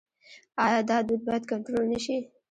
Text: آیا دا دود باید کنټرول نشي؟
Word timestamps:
آیا 0.65 0.81
دا 0.89 0.97
دود 1.07 1.21
باید 1.27 1.43
کنټرول 1.51 1.85
نشي؟ 1.93 2.17